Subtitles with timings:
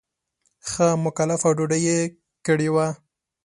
[0.69, 1.99] ښه مکلفه ډوډۍ یې
[2.45, 2.87] کړې وه.